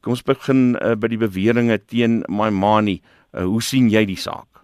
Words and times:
Kom 0.00 0.16
ons 0.16 0.24
begin 0.24 0.76
uh, 0.80 0.94
by 0.96 1.10
die 1.12 1.20
beweringe 1.20 1.76
teen 1.84 2.22
Maimani. 2.28 3.00
Uh, 3.34 3.44
hoe 3.44 3.60
sien 3.62 3.90
jy 3.92 4.06
die 4.08 4.18
saak? 4.20 4.62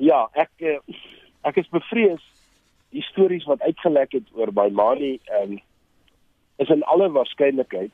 Ja, 0.00 0.24
ek 0.32 0.64
uh, 0.64 0.78
ek 1.46 1.58
is 1.60 1.68
bevrees 1.74 2.22
die 2.92 3.04
stories 3.08 3.44
wat 3.48 3.62
uitgelek 3.64 4.14
het 4.16 4.32
oor 4.36 4.52
Maimani 4.56 5.18
ehm 5.28 5.58
um, 5.58 5.60
is 6.60 6.70
in 6.70 6.82
alle 6.92 7.08
waarskynlikheid 7.10 7.92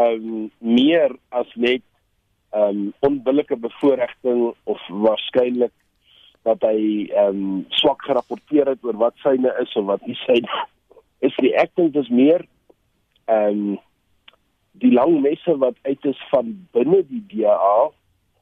ehm 0.00 0.28
um, 0.28 0.50
meer 0.58 1.14
as 1.30 1.48
net 1.54 1.84
ehm 2.52 2.68
um, 2.68 2.92
onbillike 3.08 3.56
bevoordiging 3.56 4.52
of 4.64 4.80
waarskynlik 4.88 5.74
dat 6.48 6.64
hy 6.68 7.08
ehm 7.08 7.40
um, 7.44 7.64
swak 7.80 8.04
gerapporteer 8.08 8.74
het 8.74 8.84
oor 8.84 9.00
wat 9.06 9.16
syne 9.24 9.52
is 9.62 9.76
of 9.76 9.88
wat 9.88 10.04
nie 10.06 10.18
syne 10.26 10.60
is 11.22 11.36
die 11.40 11.54
acting 11.58 11.94
is 11.96 12.12
meer 12.12 12.44
ehm 13.24 13.64
um, 13.64 13.80
die 14.72 14.92
lang 14.92 15.20
messe 15.20 15.56
wat 15.58 15.76
uit 15.82 16.04
is 16.04 16.20
van 16.30 16.52
binne 16.72 17.02
die 17.08 17.24
DA 17.28 17.90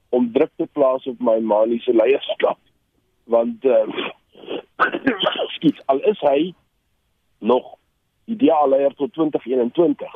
om 0.09 0.33
druk 0.33 0.51
te 0.57 0.67
plaas 0.73 1.07
op 1.07 1.21
my 1.21 1.39
manie 1.41 1.81
se 1.81 1.95
leierskap. 1.95 2.59
Want 3.25 3.65
ehm 3.65 3.91
uh, 4.81 5.47
skiet 5.57 5.83
al 5.87 6.01
is 6.09 6.21
hy 6.21 6.55
nog 7.39 7.77
ideale 8.25 8.77
leier 8.77 8.95
tot 8.95 9.13
2021 9.13 10.15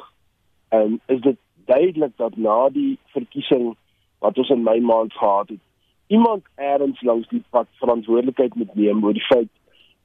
ehm 0.68 0.80
um, 0.80 1.00
is 1.06 1.20
dit 1.20 1.38
duidelik 1.64 2.16
dat 2.16 2.36
na 2.36 2.68
die 2.68 2.98
verkiesing 3.16 3.74
wat 4.18 4.38
ons 4.38 4.50
in 4.50 4.62
my 4.62 4.78
maand 4.80 5.12
gehad 5.12 5.48
het 5.48 5.62
iemand 6.06 6.42
eers 6.56 7.02
langs 7.02 7.28
die 7.28 7.42
pad 7.50 7.68
verantwoordelikheid 7.80 8.54
moet 8.54 8.74
neem 8.74 9.04
oor 9.04 9.16
die 9.16 9.28
feit 9.28 9.52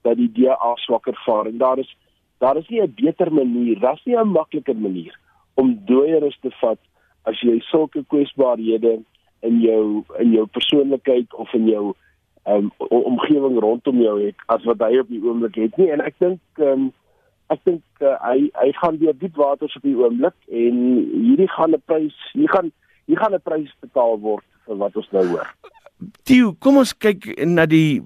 dat 0.08 0.16
die 0.17 0.31
DA 0.31 0.72
swakker 0.76 1.17
vaar. 1.26 1.45
En 1.45 1.58
daar 1.58 1.78
is 1.78 1.95
daar 2.39 2.58
is 2.58 2.67
nie 2.67 2.81
'n 2.81 2.94
beter 2.95 3.34
manier, 3.34 3.80
daar's 3.80 4.03
nie 4.05 4.16
'n 4.17 4.28
makliker 4.28 4.76
manier 4.76 5.20
om 5.59 5.73
dooieres 5.90 6.38
te 6.44 6.52
vat 6.62 6.80
as 7.30 7.41
jy 7.45 7.59
sulke 7.70 8.04
kwesbaarhede 8.12 9.00
in 9.48 9.59
jou 9.63 10.04
in 10.23 10.34
jou 10.36 10.45
persoonlikheid 10.56 11.36
of 11.44 11.53
in 11.58 11.67
jou 11.70 11.84
um, 12.47 12.72
omgewing 12.89 13.59
rondom 13.59 14.02
jou 14.03 14.16
het 14.23 14.47
as 14.56 14.66
wat 14.69 14.81
hy 14.88 15.00
op 15.03 15.11
die 15.11 15.22
oomblik 15.23 15.59
het 15.59 15.78
nie 15.81 15.92
en 15.94 16.03
ek 16.06 16.17
dink 16.23 16.64
um, 16.72 16.89
ek 17.53 17.64
dink 17.66 18.06
uh, 18.06 18.16
hy 18.25 18.50
hy 18.59 18.69
gaan 18.81 19.00
weer 19.02 19.17
diep 19.17 19.38
waters 19.39 19.75
op 19.80 19.88
die 19.88 19.97
oomblik 19.97 20.36
en 20.47 20.84
hierdie 21.14 21.50
gaan 21.56 21.75
'n 21.75 21.84
prys 21.86 22.17
hier 22.34 22.52
gaan 22.56 22.72
hier 23.09 23.19
gaan 23.22 23.36
'n 23.36 23.44
prys 23.44 23.73
betaal 23.81 24.19
word 24.19 24.45
vir 24.67 24.78
wat 24.78 24.95
ons 24.95 25.12
nou 25.12 25.25
hoor. 25.34 25.50
Tio, 26.23 26.53
kom 26.64 26.78
ons 26.80 26.94
kyk 26.94 27.25
na 27.44 27.66
die 27.66 28.00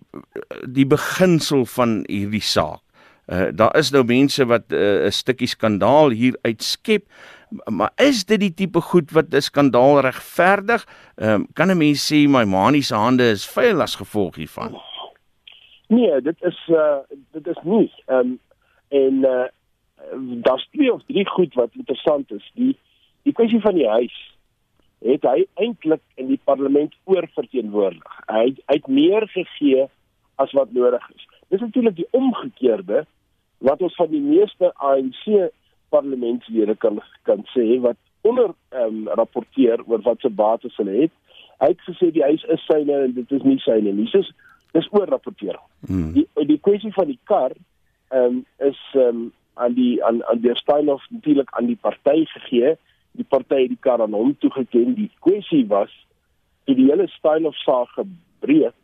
die 0.66 0.88
beginsel 0.90 1.68
van 1.76 2.02
hierdie 2.10 2.42
saak. 2.42 2.82
Uh 3.28 3.52
daar 3.56 3.76
is 3.80 3.92
nou 3.92 4.04
mense 4.04 4.46
wat 4.46 4.72
uh, 4.72 4.80
'n 4.80 5.08
uh, 5.08 5.12
stukkie 5.12 5.48
skandaal 5.48 6.10
hier 6.12 6.36
uitskep, 6.44 7.06
maar 7.66 7.92
is 7.96 8.26
dit 8.26 8.40
die 8.40 8.54
tipe 8.54 8.82
goed 8.82 9.12
wat 9.12 9.34
'n 9.34 9.42
skandaal 9.42 10.00
regverdig? 10.00 10.88
Ehm 11.16 11.30
um, 11.30 11.48
kan 11.54 11.72
'n 11.72 11.78
mens 11.78 12.12
sê 12.12 12.28
my 12.30 12.44
manie 12.44 12.82
se 12.82 12.96
hande 12.96 13.30
is 13.30 13.46
vuil 13.48 13.82
as 13.82 13.96
gevolg 13.96 14.36
hiervan? 14.36 14.82
Nee, 15.88 16.22
dit 16.22 16.42
is 16.42 16.60
uh 16.68 17.02
dit 17.32 17.48
is 17.48 17.60
nie. 17.64 17.92
Ehm 18.06 18.20
um, 18.20 18.40
en 18.90 19.14
uh 19.14 19.48
daar's 20.42 20.68
twee 20.72 20.94
of 20.94 21.04
drie 21.08 21.28
goed 21.28 21.54
wat 21.54 21.70
interessant 21.74 22.32
is. 22.32 22.52
Die 22.54 22.78
die 23.24 23.34
kwessie 23.34 23.62
van 23.62 23.76
die 23.76 23.88
huis 23.88 24.16
het 25.04 25.26
hy 25.28 25.46
eintlik 25.60 26.02
in 26.16 26.28
die 26.28 26.40
parlement 26.44 26.96
oorverteenwoordig. 27.04 28.20
Hy 28.28 28.46
het, 28.46 28.62
hy 28.68 28.78
het 28.80 28.88
meer 28.88 29.28
gegee 29.28 29.88
as 30.36 30.52
wat 30.52 30.72
nodig 30.72 31.10
is. 31.16 31.26
Dis 31.52 31.60
natuurlik 31.60 31.96
die 31.96 32.08
omgekeerde 32.12 33.04
wat 33.58 33.82
ons 33.82 33.96
van 33.96 34.10
die 34.12 34.24
meeste 34.24 34.72
ANC 34.76 35.52
parlementslede 35.94 36.76
kan 36.86 37.00
kan 37.30 37.46
sê 37.54 37.68
wat 37.86 38.00
onder 38.22 38.54
ehm 38.72 39.04
um, 39.04 39.12
rapporteer 39.20 39.84
oor 39.86 40.02
wat 40.08 40.20
se 40.20 40.30
bates 40.30 40.76
hulle 40.80 40.96
het. 41.02 41.14
Hy 41.62 41.70
het 41.74 41.86
gesê 41.88 42.12
die 42.12 42.26
huis 42.26 42.44
is 42.56 42.66
syne 42.70 42.98
en 43.06 43.14
dit 43.14 43.32
is 43.38 43.46
nie 43.48 43.60
syne 43.64 43.94
nie. 43.94 44.10
Dis 44.12 44.32
dis 44.74 44.90
oor 44.92 45.08
rapporteer. 45.12 45.60
Hmm. 45.88 46.12
Die 46.18 46.28
die 46.50 46.60
kwessie 46.60 46.94
van 46.98 47.12
die 47.12 47.20
kar 47.30 47.56
ehm 48.10 48.40
um, 48.40 48.46
is 48.70 48.82
ehm 48.94 49.24
um, 49.24 49.32
aan 49.54 49.76
die 49.78 50.04
aan 50.06 50.24
aan 50.30 50.42
die 50.42 50.56
styl 50.58 50.90
of 50.90 51.04
natuurlik 51.10 51.52
aan 51.58 51.70
die 51.70 51.80
party 51.82 52.26
gegee 52.26 52.76
die 53.14 53.28
party 53.30 53.60
het 53.62 53.74
die 53.74 53.82
kar 53.82 54.02
aan 54.02 54.16
hom 54.18 54.34
toegeken. 54.42 54.96
Die 54.98 55.12
kwessie 55.26 55.66
was 55.70 55.92
die 56.70 56.88
hele 56.88 57.08
styl 57.18 57.46
of 57.46 57.58
saak 57.62 57.92
gebreek 57.98 58.78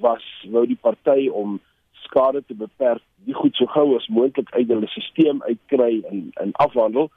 was 0.00 0.24
wou 0.50 0.64
die 0.66 0.80
party 0.80 1.28
om 1.28 1.60
skade 2.04 2.42
te 2.46 2.54
beperk, 2.54 3.02
die 3.26 3.34
goed 3.34 3.56
so 3.56 3.66
gou 3.66 3.96
as 3.96 4.08
moontlik 4.08 4.50
uit 4.54 4.68
hulle 4.68 4.88
stelsel 4.92 5.42
uitkry 5.48 6.02
en 6.10 6.30
en 6.42 6.52
afhandel 6.64 7.10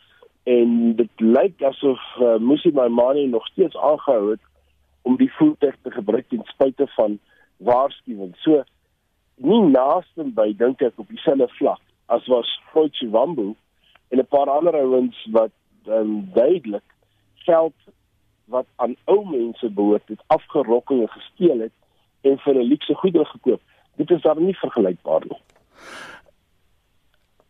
en 0.47 0.95
dit 0.95 1.23
lyk 1.23 1.61
asof 1.69 1.99
uh, 2.21 2.37
Musi 2.39 2.71
Maimane 2.71 3.27
nog 3.27 3.47
steeds 3.47 3.77
aangehou 3.77 4.31
het 4.31 4.43
om 5.01 5.17
die 5.19 5.31
voertuig 5.33 5.75
te 5.81 5.91
gebruik 5.91 6.29
ten 6.29 6.43
spyte 6.43 6.87
van 6.95 7.19
waarskuwings. 7.57 8.41
So 8.43 8.63
nie 9.35 9.61
naaste 9.71 10.23
by 10.39 10.53
dink 10.57 10.81
ek 10.81 10.99
op 11.03 11.11
dieselfde 11.11 11.49
vlak 11.59 11.83
as 12.07 12.27
was 12.31 12.49
Foytjewambu 12.71 13.53
en 14.11 14.19
'n 14.19 14.31
paar 14.31 14.49
ander 14.49 14.75
ouens 14.75 15.17
wat 15.31 15.51
um, 15.87 16.29
duidelik 16.33 16.87
geld 17.35 17.75
wat 18.45 18.67
aan 18.75 18.95
ou 19.05 19.19
mense 19.29 19.69
behoort 19.69 20.07
het 20.07 20.23
afgerokkel 20.27 21.01
en 21.01 21.09
gesteel 21.09 21.59
het 21.59 21.75
en 22.21 22.39
vir 22.39 22.55
'n 22.55 22.69
luukse 22.71 22.95
goedere 22.95 23.25
gekoop. 23.25 23.61
Dit 23.97 24.11
is 24.13 24.21
daar 24.21 24.39
nie 24.41 24.55
vergelykbaar 24.57 25.25
nie. 25.29 25.39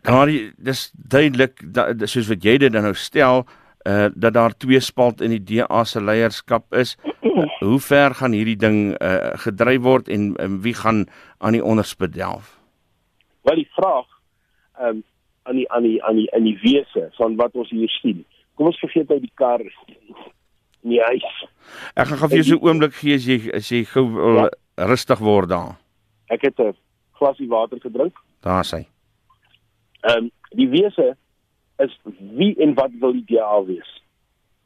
Daar 0.07 0.31
dis 0.55 0.91
duidelik 0.95 1.59
dat 1.73 2.03
soos 2.09 2.29
wat 2.31 2.43
jy 2.43 2.57
dit 2.63 2.71
dan 2.71 2.87
nou 2.87 2.95
stel 2.95 3.43
uh 3.87 4.07
dat 4.15 4.33
daar 4.33 4.55
twee 4.57 4.79
spalt 4.79 5.21
in 5.21 5.31
die 5.35 5.43
DA 5.43 5.83
se 5.83 6.01
leierskap 6.03 6.73
is. 6.75 6.95
Hoe 7.67 7.79
ver 7.79 8.15
gaan 8.15 8.35
hierdie 8.35 8.57
ding 8.59 8.95
uh 9.01 9.35
gedryf 9.43 9.81
word 9.81 10.07
en, 10.07 10.35
en 10.35 10.61
wie 10.61 10.73
gaan 10.73 11.05
aan 11.37 11.55
die 11.55 11.63
onderspit 11.63 12.13
delf? 12.13 12.55
Wel 13.47 13.63
die 13.63 13.69
vraag 13.75 14.07
ehm 14.79 14.87
um, 14.87 15.03
aan 15.43 15.55
die 15.55 15.71
aan 15.71 15.83
die 15.83 16.03
aan 16.03 16.15
die 16.15 16.27
in 16.35 16.43
die 16.43 16.57
wese 16.61 17.09
van 17.15 17.35
wat 17.35 17.55
ons 17.55 17.69
hier 17.69 17.91
sien. 18.01 18.25
Kom 18.55 18.71
ons 18.71 18.79
vergeet 18.79 19.11
uit 19.11 19.21
die 19.21 19.35
kar 19.35 19.63
in 20.83 20.95
die 20.95 21.01
huis. 21.01 21.27
Ek 21.95 22.07
gaan 22.07 22.19
gou 22.23 22.29
vir 22.29 22.41
jou 22.41 22.47
so 22.49 22.59
'n 22.59 22.67
oomblik 22.67 22.95
gee 22.99 23.15
as 23.15 23.27
jy 23.27 23.37
as 23.55 23.71
jy 23.71 23.83
gou 23.83 24.07
ja. 24.37 24.49
rustig 24.75 25.19
word 25.19 25.49
daar. 25.49 25.75
Ek 26.27 26.41
het 26.41 26.59
'n 26.59 26.75
glasie 27.11 27.47
water 27.47 27.79
gedrink. 27.79 28.15
Daar 28.41 28.65
sê. 28.65 28.85
Ehm 30.01 30.17
um, 30.17 30.31
die 30.49 30.69
wese 30.69 31.15
is 31.77 31.99
wie 32.35 32.55
en 32.59 32.73
wat 32.73 32.91
wil 32.99 33.11
die 33.11 33.25
DA 33.25 33.63
wees? 33.63 34.01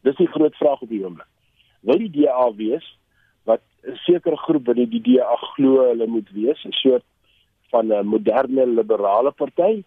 Dis 0.02 0.16
die 0.16 0.28
groot 0.28 0.56
vraag 0.56 0.82
op 0.82 0.90
die 0.90 1.04
oomblik. 1.04 1.28
Wil 1.82 1.98
die 1.98 2.12
DA 2.12 2.54
wees 2.56 2.98
wat 3.44 3.62
'n 3.84 3.96
sekere 3.96 4.38
groep 4.38 4.64
binne 4.64 4.88
die 4.90 5.02
DA 5.02 5.36
glo 5.36 5.88
hulle 5.88 6.08
moet 6.08 6.30
wees, 6.32 6.66
'n 6.66 6.72
soort 6.72 7.04
van 7.70 7.94
'n 7.94 8.06
moderne 8.06 8.68
liberale 8.68 9.32
party 9.32 9.84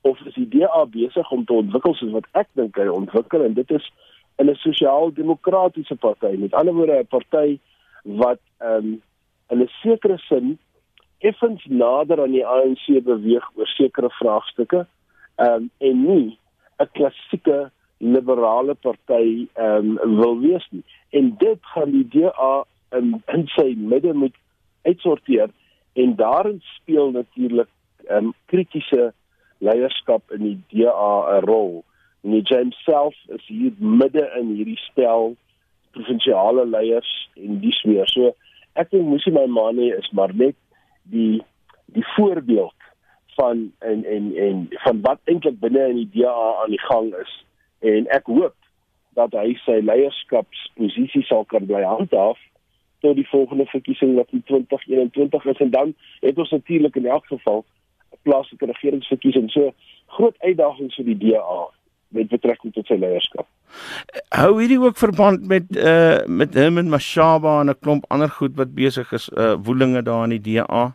of 0.00 0.20
is 0.20 0.34
die 0.34 0.48
DA 0.48 0.84
besig 0.84 1.30
om 1.30 1.44
te 1.44 1.52
ontwikkel 1.52 1.94
soos 1.94 2.12
wat 2.12 2.28
ek 2.32 2.48
dink 2.52 2.76
hy 2.76 2.86
ontwikkel 2.86 3.44
en 3.44 3.54
dit 3.54 3.70
is 3.70 3.90
in 4.38 4.50
'n 4.50 4.54
sosiaal-demokratiese 4.54 5.96
party 5.96 6.36
met 6.38 6.54
ander 6.54 6.74
woorde 6.74 6.98
'n 6.98 7.06
party 7.16 7.58
wat 8.02 8.40
ehm 8.58 8.76
um, 8.76 9.02
in 9.50 9.62
'n 9.62 9.70
sekere 9.82 10.18
sin 10.18 10.58
effens 11.18 11.64
nader 11.68 12.22
aan 12.22 12.34
die 12.36 12.46
ANC 12.46 12.86
beweeg 13.04 13.46
oor 13.54 13.70
sekere 13.76 14.10
vraagstukke 14.20 14.86
ehm 15.36 15.54
um, 15.54 15.70
en 15.78 16.02
nie 16.06 16.38
'n 16.80 16.88
klassieke 16.92 17.70
liberale 17.98 18.74
party 18.74 19.46
ehm 19.54 19.98
um, 19.98 20.16
wil 20.20 20.40
wees 20.40 20.66
nie 20.70 20.84
en 21.10 21.34
dit 21.38 21.60
gaan 21.74 21.90
die 21.90 22.08
DA 22.08 22.64
in 22.98 23.22
in 23.34 23.46
sy 23.46 23.74
midde 23.76 24.12
moet 24.12 24.36
uitsorteer 24.82 25.50
en 25.92 26.16
daarin 26.16 26.60
speel 26.76 27.10
natuurlik 27.10 27.68
ehm 28.06 28.24
um, 28.24 28.34
kritiese 28.46 29.12
leierskap 29.58 30.30
in 30.30 30.42
die 30.42 30.58
DA 30.68 31.38
'n 31.38 31.44
rol. 31.44 31.84
En 32.22 32.30
die 32.30 32.42
James 32.42 32.76
self 32.84 33.14
is 33.26 33.46
hier 33.46 33.72
midde 33.78 34.30
in 34.38 34.54
hierdie 34.54 34.80
spel 34.90 35.36
provinsiale 35.90 36.66
leiers 36.66 37.28
en 37.34 37.60
dis 37.60 37.82
meer. 37.82 38.08
So 38.08 38.34
ek 38.74 38.90
dink 38.90 39.08
Musi 39.08 39.30
Maimane 39.30 39.96
is 39.96 40.10
maar 40.10 40.34
net 40.34 40.56
die 41.10 41.42
die 41.86 42.06
voorbeeld 42.16 42.74
van 43.36 43.72
en 43.78 44.04
en 44.04 44.36
en 44.36 44.66
van 44.70 45.00
wat 45.00 45.20
eintlik 45.24 45.58
binne 45.60 45.88
in 45.88 46.00
die 46.02 46.10
DA 46.12 46.54
aan 46.62 46.72
die 46.74 46.82
gang 46.88 47.14
is. 47.14 47.32
En 47.78 48.08
ek 48.08 48.26
hoop 48.26 48.56
dat 49.16 49.32
hy 49.32 49.54
sy 49.64 49.78
leierskapsposisie 49.84 51.24
sal 51.24 51.44
kan 51.44 51.66
bly 51.68 51.82
handhaaf 51.84 52.40
tot 53.04 53.16
die 53.16 53.28
volgende 53.28 53.66
verkiesing 53.70 54.14
wat 54.16 54.32
in 54.32 54.42
2021 54.44 55.44
is 55.52 55.62
en 55.64 55.70
dan 55.70 55.94
het 56.20 56.38
ons 56.38 56.50
natuurlik 56.50 56.96
in 56.96 57.06
elk 57.06 57.26
geval 57.26 57.64
plaaslike 58.22 58.66
regeringsverkiesing. 58.66 59.50
So 59.50 59.72
groot 60.18 60.36
uitdagings 60.38 60.96
vir 60.98 61.08
die 61.12 61.18
DA 61.26 61.60
met 62.08 62.32
betrekking 62.32 62.74
tot 62.74 62.88
sy 62.88 62.98
leierskap. 63.00 63.48
Hou 64.36 64.58
hierdie 64.60 64.76
ook 64.76 64.98
verband 65.00 65.46
met 65.48 65.70
uh 65.80 66.18
met 66.28 66.54
Herman 66.54 66.90
Mashaba 66.92 67.60
en 67.60 67.70
'n 67.72 67.78
klomp 67.80 68.04
ander 68.12 68.28
goed 68.28 68.56
wat 68.56 68.74
besig 68.74 69.12
is 69.12 69.28
uh 69.28 69.54
woelinge 69.64 70.02
daar 70.02 70.24
in 70.24 70.34
die 70.36 70.44
DA? 70.46 70.92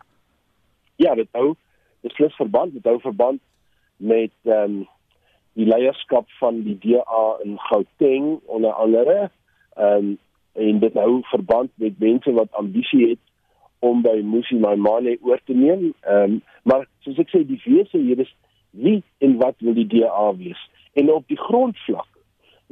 Ja, 0.96 1.14
dit 1.14 1.28
hou 1.30 1.54
dit 2.00 2.12
slegs 2.12 2.36
verband, 2.36 2.72
dit 2.72 2.84
hou 2.84 3.00
verband 3.00 3.40
met 3.96 4.30
ehm 4.44 4.62
um, 4.62 4.86
die 5.52 5.66
leierskap 5.66 6.30
van 6.38 6.62
die 6.62 6.78
DA 6.78 7.24
in 7.42 7.58
Gauteng 7.58 8.38
onder 8.46 8.72
andere 8.72 9.30
um, 9.78 10.18
en 10.52 10.78
dit 10.78 10.94
hou 10.94 11.20
verband 11.22 11.70
met 11.74 11.98
mense 11.98 12.32
wat 12.32 12.52
ambisie 12.52 13.08
het 13.08 13.24
om 13.78 14.02
by 14.02 14.20
Musi 14.22 14.54
Maimane 14.54 15.18
oor 15.20 15.40
te 15.44 15.54
neem. 15.54 15.94
Ehm 16.00 16.22
um, 16.22 16.42
maar 16.62 16.86
soos 17.00 17.18
ek 17.18 17.34
sê 17.34 17.42
die 17.46 17.60
wese 17.64 17.98
hier 17.98 18.18
is 18.18 18.34
wie 18.70 19.02
en 19.18 19.36
wat 19.36 19.54
wil 19.58 19.74
die 19.74 19.86
DA 19.86 20.30
wees? 20.36 20.68
En 20.92 21.10
op 21.10 21.26
die 21.26 21.42
grondvlak 21.48 22.11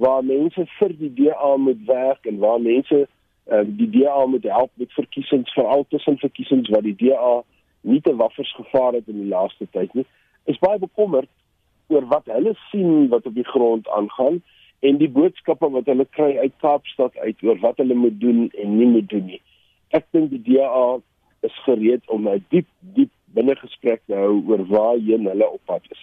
waar 0.00 0.24
mense 0.24 0.66
vir 0.78 0.94
die 0.98 1.12
DA 1.18 1.56
moet 1.56 1.82
werk 1.88 2.28
en 2.30 2.38
waar 2.42 2.60
mense 2.60 3.02
uh, 3.04 3.64
die 3.66 3.90
DA 3.96 4.26
moet 4.26 4.46
help 4.48 4.72
met 4.82 4.92
verkiesings 4.96 5.52
veral 5.56 5.84
tussen 5.88 6.18
verkiesings 6.22 6.70
wat 6.74 6.86
die 6.88 6.96
DA 7.04 7.34
nie 7.80 8.00
te 8.04 8.14
waffers 8.16 8.52
gevaar 8.56 8.96
het 8.98 9.08
in 9.08 9.20
die 9.24 9.32
laaste 9.32 9.68
tyd 9.76 9.94
nie 9.98 10.06
is 10.52 10.58
baie 10.64 10.78
bekommerd 10.78 11.30
oor 11.90 12.06
wat 12.14 12.30
hulle 12.30 12.54
sien 12.70 13.08
wat 13.12 13.26
op 13.26 13.34
die 13.34 13.46
grond 13.52 13.88
aangaan 13.88 14.40
en 14.80 14.98
die 15.00 15.10
boodskappe 15.12 15.68
wat 15.74 15.88
hulle 15.90 16.06
kry 16.16 16.30
uit 16.40 16.54
Kaapstad 16.64 17.16
uit 17.20 17.42
oor 17.44 17.58
wat 17.64 17.80
hulle 17.82 17.94
moet 17.94 18.20
doen 18.20 18.46
en 18.62 18.76
nie 18.78 18.88
moet 18.88 19.08
doen 19.12 19.26
nie. 19.34 19.40
Ek 19.96 20.06
dink 20.14 20.30
die 20.32 20.42
DA 20.46 21.00
is 21.46 21.56
gereed 21.66 22.06
om 22.08 22.28
'n 22.28 22.44
diep 22.54 22.68
diep 22.96 23.12
binnegesprek 23.34 24.02
te 24.06 24.14
hou 24.16 24.40
oor 24.48 24.64
waarheen 24.66 25.28
hulle 25.28 25.50
op 25.50 25.60
pad 25.66 25.84
is. 25.90 26.02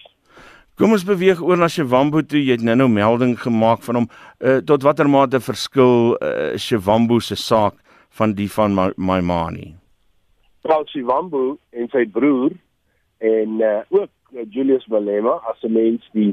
Kom 0.78 0.92
ons 0.94 1.02
beweeg 1.02 1.40
oor 1.42 1.58
na 1.58 1.66
Shewambo 1.74 2.22
toe. 2.22 2.38
Jy 2.38 2.60
het 2.60 2.64
nou-nou 2.66 2.86
melding 2.94 3.32
gemaak 3.42 3.82
van 3.82 3.98
hom. 3.98 4.06
Uh, 4.38 4.60
tot 4.62 4.84
watter 4.86 5.08
mate 5.10 5.40
verskil 5.42 6.14
uh, 6.22 6.54
Shewambo 6.54 7.18
se 7.18 7.34
saak 7.34 7.80
van 8.20 8.36
die 8.38 8.46
van 8.54 8.78
Maimani? 8.78 9.72
Paul 10.62 10.86
Shewambo 10.94 11.58
en 11.74 11.90
sy 11.90 12.06
broer 12.14 12.54
en 13.26 13.58
uh, 13.58 13.82
ook 13.90 14.38
uh, 14.38 14.46
Julius 14.54 14.86
Malema 14.94 15.40
as 15.50 15.66
mens 15.66 16.06
die 16.14 16.30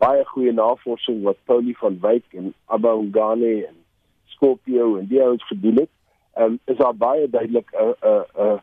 baie 0.00 0.24
goeie 0.32 0.56
navorsing 0.56 1.20
wat 1.28 1.44
Paulie 1.44 1.76
van 1.76 2.00
Wyk 2.00 2.24
en 2.40 2.54
Abba 2.72 2.96
Ungane 2.96 3.54
en 3.68 3.76
Scorpio 4.32 4.94
en 4.96 5.10
die 5.12 5.20
ouens 5.20 5.44
gedoen 5.52 5.84
het. 5.84 5.92
Um, 6.40 6.56
is 6.72 6.80
daar 6.80 6.96
baie 6.96 7.28
duidelik 7.28 7.68
'n 7.76 7.92
'n 8.00 8.24
'n 8.48 8.60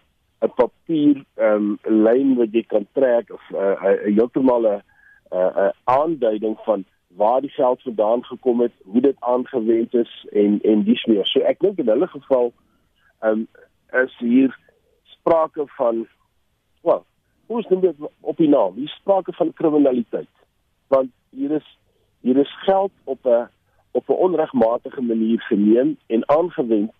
'n 0.50 0.56
papier 0.58 1.22
um, 1.38 1.78
lyn 1.86 2.40
wat 2.42 2.58
jy 2.58 2.66
kan 2.66 2.88
trek 2.98 3.30
of 3.30 3.44
'n 3.52 3.56
uh, 3.56 4.02
heeltemal 4.10 4.66
'n 4.66 4.90
'n 5.32 5.74
aanduiding 5.84 6.58
van 6.64 6.86
waar 7.08 7.42
die 7.42 7.50
geld 7.50 7.82
vandaan 7.82 8.26
gekom 8.26 8.62
het, 8.62 8.72
hoe 8.84 9.02
dit 9.02 9.16
aangewend 9.20 9.94
is 9.94 10.28
en 10.32 10.60
en 10.62 10.84
dis 10.84 11.06
meer. 11.06 11.28
So 11.28 11.40
ek 11.40 11.60
dink 11.60 11.78
in 11.78 11.88
hulle 11.88 12.08
geval 12.08 12.54
ehm 13.20 13.32
um, 13.32 13.48
is 14.04 14.18
hier 14.18 14.60
sprake 15.04 15.64
van 15.68 16.08
wel, 16.82 17.06
hoe 17.46 17.60
is 17.60 17.68
dit 17.68 17.94
op 18.20 18.38
die 18.38 18.50
naam? 18.50 18.76
Hier 18.76 18.88
sprake 18.88 19.34
van 19.34 19.54
kriminaliteit. 19.54 20.30
Want 20.88 21.10
hier 21.30 21.52
is 21.52 21.78
hier 22.22 22.38
is 22.38 22.54
geld 22.64 22.92
op 23.04 23.26
'n 23.26 23.48
op 23.92 24.10
'n 24.10 24.22
onregmatige 24.28 25.02
manier 25.02 25.42
geneem 25.42 25.98
en 26.08 26.30
aangewend 26.30 26.92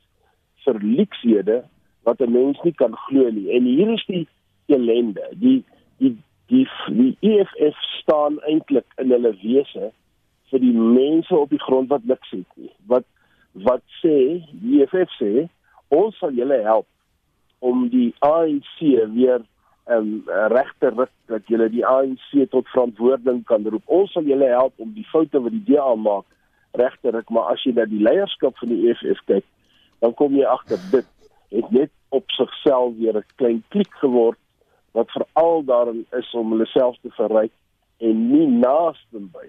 vir 0.64 0.78
leksede 0.82 1.64
wat 2.04 2.20
'n 2.20 2.32
mens 2.32 2.62
nie 2.62 2.74
kan 2.74 2.96
glo 2.96 3.30
nie. 3.30 3.52
En 3.52 3.64
hier 3.64 3.94
is 3.94 4.06
die 4.06 4.28
ellende. 4.66 5.28
Die 5.32 5.64
die 5.98 6.18
die 6.46 6.68
die 6.88 7.18
EFF 7.20 7.78
staan 8.02 8.40
eintlik 8.50 8.88
in 9.02 9.14
hulle 9.14 9.34
wese 9.42 9.92
vir 10.52 10.64
die 10.64 10.76
mense 10.76 11.36
op 11.38 11.50
die 11.54 11.62
grond 11.62 11.90
wat 11.90 12.06
niks 12.10 12.34
het 12.36 12.48
nie. 12.60 12.72
Wat 12.92 13.08
wat 13.68 13.84
sê 14.00 14.16
die 14.64 14.82
EFF 14.84 15.12
sê 15.20 15.48
ons 15.92 16.18
sal 16.20 16.36
julle 16.36 16.62
help 16.64 16.88
om 17.60 17.88
die 17.92 18.10
ANC 18.26 18.78
weer 19.16 19.44
um, 19.92 20.24
regte 20.54 20.92
ruk 20.96 21.12
dat 21.32 21.48
julle 21.52 21.68
die 21.70 21.86
ANC 21.86 22.30
tot 22.52 22.70
verantwoording 22.72 23.44
kan 23.50 23.68
roep. 23.68 23.84
Ons 23.86 24.16
sal 24.16 24.28
julle 24.28 24.48
help 24.50 24.74
om 24.80 24.94
die 24.96 25.08
foute 25.12 25.42
wat 25.44 25.56
die 25.56 25.66
DA 25.74 25.90
maak 25.96 26.28
regte 26.80 27.12
ruk, 27.12 27.30
maar 27.30 27.52
as 27.52 27.64
jy 27.68 27.74
na 27.76 27.86
die 27.90 28.00
leierskap 28.04 28.56
van 28.62 28.72
die 28.72 28.86
EFF 28.90 29.20
kyk, 29.28 29.48
dan 30.02 30.16
kom 30.18 30.38
jy 30.38 30.48
agter 30.48 30.80
dit 30.94 31.10
het 31.52 31.74
net 31.76 31.92
op 32.16 32.32
sigself 32.32 32.96
weer 32.96 33.18
'n 33.20 33.28
klein 33.36 33.64
klik 33.70 33.92
geword 34.04 34.40
wat 34.96 35.12
veral 35.12 35.64
daarin 35.64 36.06
is 36.20 36.34
om 36.34 36.52
hulle 36.52 36.66
self 36.66 36.96
te 37.02 37.12
verryk 37.20 37.52
en 38.02 38.22
nie 38.32 38.48
naaste 38.48 39.22
by. 39.34 39.48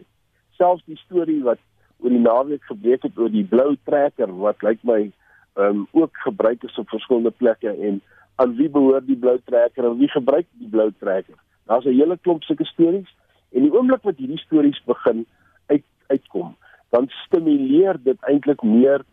Selfs 0.59 0.85
die 0.87 0.99
storie 1.05 1.41
wat 1.47 1.61
oor 2.03 2.13
die 2.13 2.23
naweek 2.23 2.65
gebreek 2.69 3.05
het 3.07 3.19
oor 3.19 3.31
die 3.33 3.47
blou 3.49 3.75
trekker 3.89 4.33
wat 4.45 4.63
lyk 4.67 4.83
my 4.89 5.03
ehm 5.03 5.83
um, 5.83 5.87
ook 5.93 6.17
gebruik 6.25 6.63
is 6.65 6.79
op 6.81 6.89
verskillende 6.89 7.31
plekke 7.31 7.69
en 7.89 8.01
aan 8.41 8.55
wie 8.57 8.69
behoort 8.73 9.07
die 9.07 9.19
blou 9.25 9.37
trekker 9.45 9.85
en 9.85 9.99
wie 9.99 10.09
gebruik 10.09 10.47
die 10.61 10.69
blou 10.69 10.89
trekker. 10.99 11.37
Daar's 11.69 11.85
'n 11.85 11.99
hele 11.99 12.17
klomp 12.17 12.43
sulke 12.43 12.65
stories 12.65 13.11
en 13.53 13.63
die 13.63 13.73
oomblik 13.73 14.03
wat 14.03 14.17
hierdie 14.17 14.39
stories 14.39 14.83
begin 14.85 15.27
uit 15.67 15.85
uitkom, 16.07 16.57
dan 16.91 17.09
stimuleer 17.25 17.97
dit 18.03 18.19
eintlik 18.21 18.63
meer 18.63 19.05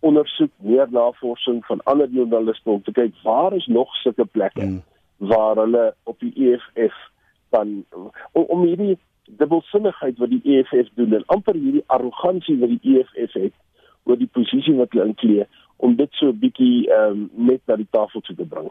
ondersoek, 0.00 0.50
meer 0.56 0.86
navorsing 0.90 1.64
van 1.64 1.80
ander 1.84 2.08
joernaliste 2.08 2.70
om 2.70 2.82
te 2.82 2.92
kyk 2.92 3.14
waar 3.22 3.52
is 3.52 3.66
nog 3.66 3.94
sulke 3.94 4.24
plekke 4.24 4.62
hmm. 4.62 4.82
waar 5.16 5.56
hulle 5.56 5.94
op 6.02 6.18
die 6.20 6.32
EFF 6.34 7.11
van 7.52 7.84
om, 7.92 8.10
om 8.32 8.64
hierdie 8.66 8.98
dubbelsinnigheid 9.38 10.18
wat 10.18 10.32
die 10.32 10.42
EFF 10.56 10.90
doen 10.98 11.14
en 11.16 11.26
amper 11.34 11.58
hierdie 11.58 11.84
arrogansie 11.94 12.58
wat 12.60 12.72
die 12.74 12.96
EFF 12.96 13.36
het 13.38 13.54
oor 14.08 14.18
die 14.18 14.30
posisie 14.38 14.74
wat 14.78 14.94
hulle 14.94 15.12
inklee 15.12 15.46
om 15.82 15.96
dit 15.98 16.10
so 16.18 16.30
'n 16.30 16.38
bietjie 16.38 16.88
ehm 16.88 17.10
um, 17.10 17.30
net 17.50 17.62
na 17.66 17.76
die 17.76 17.90
tafel 17.90 18.20
toe 18.20 18.36
te 18.36 18.46
bring. 18.46 18.70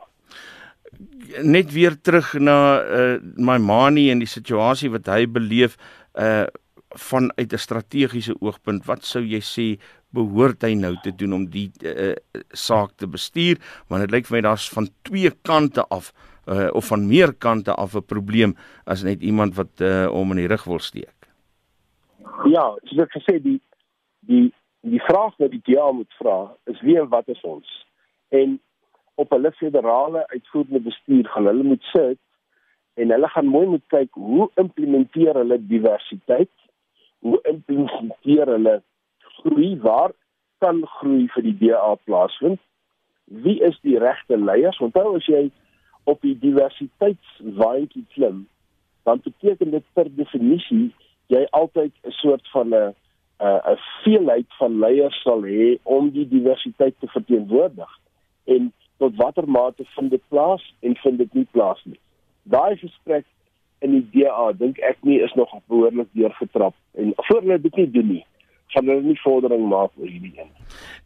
Net 1.44 1.72
weer 1.74 1.95
terug 2.01 2.33
na 2.39 2.57
uh, 2.83 3.18
my 3.36 3.57
manie 3.57 4.12
en 4.12 4.19
die 4.19 4.33
situasie 4.38 4.92
wat 4.92 5.07
hy 5.07 5.25
beleef 5.28 5.78
uh 6.16 6.48
vanuit 6.92 7.54
'n 7.54 7.57
strategiese 7.57 8.36
oogpunt, 8.39 8.86
wat 8.86 9.06
sou 9.06 9.24
jy 9.24 9.39
sê 9.39 9.80
behoort 10.12 10.62
hy 10.62 10.74
nou 10.75 10.95
te 11.04 11.16
doen 11.16 11.33
om 11.33 11.45
die 11.50 11.72
uh, 11.88 12.16
saak 12.51 12.92
te 13.00 13.07
bestuur? 13.07 13.56
Want 13.88 14.04
dit 14.04 14.12
lyk 14.12 14.28
vir 14.28 14.36
my 14.38 14.42
daar's 14.42 14.69
van 14.69 14.89
twee 15.07 15.31
kante 15.42 15.88
af 15.88 16.12
uh, 16.12 16.31
of 16.73 16.88
van 16.88 17.07
meer 17.07 17.33
kante 17.33 17.73
af 17.73 17.95
'n 17.95 18.05
probleem 18.05 18.55
as 18.85 19.03
net 19.03 19.21
iemand 19.21 19.55
wat 19.55 19.81
uh, 19.81 20.09
om 20.11 20.31
in 20.31 20.38
die 20.38 20.47
rug 20.47 20.63
wil 20.63 20.79
steek. 20.79 21.17
Ja, 22.49 22.73
soos 22.83 23.03
ek 23.03 23.13
gesê 23.17 23.38
die 23.41 23.61
die 24.19 24.53
die 24.81 25.01
vraag 25.05 25.38
wat 25.38 25.51
die 25.51 25.61
DA 25.63 25.91
moet 25.91 26.13
vra 26.17 26.55
is 26.65 26.81
wie 26.81 26.97
en 26.99 27.09
wat 27.09 27.27
is 27.27 27.41
ons? 27.41 27.69
En 28.29 28.59
op 29.15 29.29
hulle 29.29 29.51
federale 29.51 30.27
uitvoerende 30.27 30.79
bestuur 30.79 31.27
gaan 31.27 31.45
hulle 31.45 31.63
moet 31.63 31.83
sit 31.93 32.19
en 32.94 33.13
hulle 33.13 33.27
gaan 33.27 33.45
mooi 33.45 33.67
moet 33.67 33.85
kyk 33.94 34.09
hoe 34.13 34.49
implementeer 34.55 35.37
hulle 35.37 35.59
diversiteit? 35.67 36.51
Hoe 37.19 37.39
implementeer 37.44 38.47
hulle 38.55 38.81
groei? 39.37 39.77
Waar 39.81 40.11
kan 40.57 40.81
groei 40.97 41.27
vir 41.35 41.45
die 41.49 41.57
DA 41.61 41.95
plaasvind? 42.06 42.59
Wie 43.45 43.59
is 43.63 43.77
die 43.85 43.99
regte 43.99 44.37
leiers? 44.37 44.81
Onthou 44.81 45.16
as 45.16 45.27
jy 45.30 45.49
op 46.03 46.21
die 46.21 46.37
diversiteitswaandjie 46.39 48.05
klim, 48.13 48.47
dan 49.03 49.21
beteken 49.23 49.71
dit 49.71 49.85
per 49.93 50.09
definisie 50.15 50.91
jy 51.31 51.45
altyd 51.49 51.93
'n 52.03 52.11
soort 52.11 52.47
van 52.51 52.73
'n 52.75 52.93
'n 53.41 53.77
veelheid 54.03 54.49
van 54.59 54.79
leiers 54.79 55.21
sal 55.21 55.41
hê 55.41 55.77
om 55.83 56.09
die 56.09 56.27
diversiteit 56.27 56.95
te 56.99 57.07
verteenwoordig 57.07 57.99
en 58.45 58.73
tot 58.97 59.15
watter 59.15 59.49
mate 59.49 59.83
vind 59.95 60.09
dit 60.11 60.21
plaas 60.27 60.73
en 60.79 60.95
vind 60.95 61.17
dit 61.17 61.33
nie 61.33 61.47
plaas 61.51 61.81
nie. 61.83 61.99
Daai 62.43 62.77
gesprek 62.77 63.25
in 63.79 63.91
die 63.91 64.05
DA 64.13 64.51
dink 64.51 64.77
ek 64.77 64.97
nie 65.01 65.19
is 65.21 65.33
nog 65.33 65.53
behoorlik 65.67 66.07
deurgetrap 66.11 66.75
en 66.93 67.13
voor 67.15 67.41
hulle 67.41 67.61
dit 67.61 67.75
nie 67.75 67.91
doen 67.91 68.07
nie 68.07 68.25
gaan 68.73 68.87
hulle 68.87 69.01
nie 69.01 69.19
vordering 69.23 69.65
maak 69.67 69.91
oor 69.99 70.07
hierdie 70.07 70.33
ding. 70.35 70.51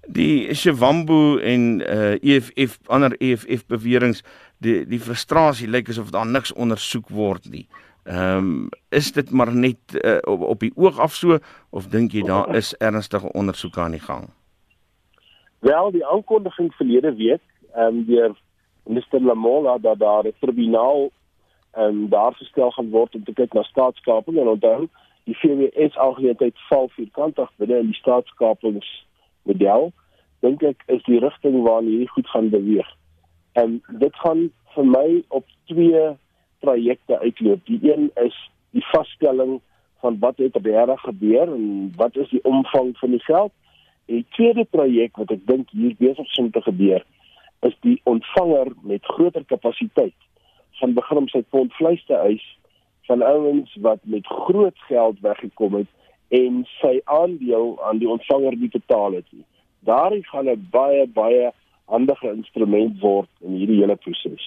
Die 0.07 0.53
Shewambu 0.53 1.39
en 1.41 1.81
uh 1.81 2.13
EFF 2.21 2.77
ander 2.87 3.15
EFF 3.17 3.65
beweringe 3.67 4.21
die 4.57 4.85
die 4.85 4.99
frustrasie 4.99 5.67
lyk 5.67 5.89
asof 5.89 6.11
daar 6.13 6.27
niks 6.27 6.53
ondersoek 6.53 7.09
word 7.09 7.49
nie. 7.49 7.67
Ehm 8.05 8.37
um, 8.37 8.69
is 8.89 9.11
dit 9.11 9.31
maar 9.31 9.55
net 9.55 9.97
uh, 9.97 10.17
op 10.21 10.41
op 10.41 10.59
die 10.59 10.71
oog 10.75 10.99
af 10.99 11.13
so 11.13 11.39
of 11.69 11.87
dink 11.87 12.11
jy 12.11 12.21
daar 12.21 12.55
is 12.55 12.75
ernstige 12.77 13.31
ondersoeke 13.33 13.81
aan 13.81 13.97
die 13.97 14.05
gang? 14.07 14.29
Wel, 15.59 15.91
die 15.91 16.05
aankondiging 16.05 16.73
verlede 16.73 17.15
week 17.15 17.41
ehm 17.73 17.87
um, 17.87 18.05
deur 18.05 18.35
minister 18.83 19.21
Lamola 19.21 19.77
dat 19.77 19.99
daar 19.99 20.23
'n 20.25 20.33
tribunaal 20.39 21.09
ehm 21.71 21.87
um, 21.87 22.09
daar 22.09 22.33
gestel 22.33 22.71
gaan 22.71 22.89
word 22.89 23.15
om 23.15 23.23
te 23.23 23.33
kyk 23.33 23.53
na 23.53 23.63
staatskaping 23.63 24.37
en 24.37 24.47
onthou 24.47 24.87
die 25.23 25.37
VWS 25.37 25.97
algemeenheid 25.97 26.57
val 26.69 26.89
vierkantig 26.89 27.49
binne 27.57 27.77
in 27.77 27.85
die 27.85 27.99
staatskapingsmodel. 29.45 29.91
Dink 30.41 30.63
ek 30.63 30.83
is 30.87 31.03
die 31.05 31.19
rigting 31.19 31.63
waarna 31.63 31.89
hierdie 31.89 32.09
goed 32.09 32.27
gaan 32.29 32.49
beweeg. 32.49 32.87
En 33.53 33.81
dit 33.99 34.15
gaan 34.15 34.51
vir 34.75 34.85
my 34.85 35.23
op 35.29 35.45
twee 35.65 36.17
projekte 36.59 37.19
uitloop. 37.19 37.65
Die 37.65 37.79
een 37.91 38.11
is 38.15 38.35
die 38.71 38.85
vaststelling 38.91 39.61
van 40.01 40.19
wat 40.19 40.37
het 40.37 40.55
op 40.55 40.63
die 40.63 40.75
reg 40.75 41.01
gebeur 41.01 41.53
en 41.53 41.93
wat 41.95 42.15
is 42.15 42.29
die 42.29 42.43
omvang 42.43 42.97
van 42.97 43.09
die 43.09 43.23
geld. 43.23 43.51
En 44.05 44.15
die 44.15 44.27
tweede 44.35 44.65
projek 44.65 45.17
wat 45.17 45.31
ek 45.31 45.45
dink 45.47 45.69
hier 45.69 45.95
besig 45.97 46.27
is 46.27 46.39
om 46.39 46.51
te 46.51 46.61
gebeur 46.61 47.03
is 47.65 47.73
die 47.81 47.97
ontvanger 48.03 48.67
met 48.83 49.05
groter 49.05 49.41
kapasiteit 49.45 50.13
van 50.77 50.93
begin 50.93 51.17
om 51.17 51.27
sy 51.31 51.41
pond 51.49 51.73
vleis 51.73 52.03
te 52.05 52.13
eis 52.13 52.43
van 53.07 53.23
ouens 53.25 53.71
wat 53.81 54.03
met 54.03 54.27
groot 54.27 54.77
geld 54.85 55.19
weggekom 55.23 55.79
het 55.79 55.89
en 56.37 56.63
sy 56.79 56.99
aandeel 57.03 57.75
aan 57.87 58.01
die 58.01 58.09
ontvanger 58.09 58.57
nie 58.57 58.71
betaal 58.73 59.17
het 59.19 59.27
nie. 59.31 59.45
Daardie 59.87 60.25
gaan 60.31 60.49
'n 60.49 60.67
baie 60.71 61.07
baie 61.07 61.51
handige 61.85 62.29
instrument 62.31 62.99
word 63.01 63.29
in 63.41 63.57
hierdie 63.59 63.79
hele 63.81 63.95
proses. 63.95 64.45